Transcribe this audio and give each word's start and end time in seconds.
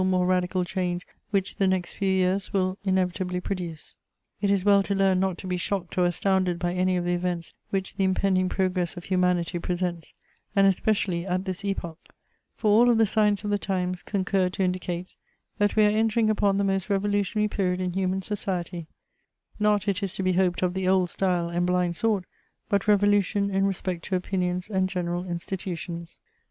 vii 0.03 0.07
more 0.07 0.25
radical 0.25 0.65
change 0.65 1.05
which 1.29 1.57
the 1.57 1.67
next 1.67 1.93
few 1.93 2.09
years 2.11 2.51
will 2.51 2.75
inevitably 2.83 3.39
produce. 3.39 3.93
It 4.41 4.49
is 4.49 4.65
well 4.65 4.81
to 4.81 4.95
learn 4.95 5.19
not 5.19 5.37
to 5.37 5.45
be 5.45 5.57
shocked 5.57 5.95
or 5.95 6.07
astounded 6.07 6.57
by 6.57 6.73
any 6.73 6.97
of 6.97 7.05
the 7.05 7.13
events 7.13 7.53
which 7.69 7.93
the 7.93 8.03
impending 8.03 8.49
progress 8.49 8.97
of 8.97 9.03
humanity 9.03 9.59
presents, 9.59 10.15
and 10.55 10.65
especially 10.65 11.27
at 11.27 11.45
this 11.45 11.63
epoch; 11.63 11.99
for 12.55 12.71
all 12.71 12.89
of 12.89 12.97
the 12.97 13.05
signs 13.05 13.43
of 13.43 13.51
the 13.51 13.59
times 13.59 14.01
concur 14.01 14.49
to 14.49 14.63
indicate 14.63 15.13
that 15.59 15.75
we 15.75 15.85
are 15.85 15.89
entering 15.89 16.31
upon 16.31 16.57
the 16.57 16.63
most 16.63 16.89
revolutionary 16.89 17.47
period 17.47 17.79
in 17.79 17.91
human 17.91 18.23
society, 18.23 18.87
not 19.59 19.87
it 19.87 20.01
is 20.01 20.13
to 20.13 20.23
be 20.23 20.33
hoped 20.33 20.63
of 20.63 20.73
the 20.73 20.87
old 20.87 21.11
style 21.11 21.47
and 21.47 21.67
blind 21.67 21.95
sort, 21.95 22.25
but 22.69 22.87
revolution 22.87 23.51
in 23.51 23.67
respect 23.67 24.03
to 24.03 24.15
opinions 24.15 24.67
and 24.67 24.89
general 24.89 25.25
institutions. 25.27 26.17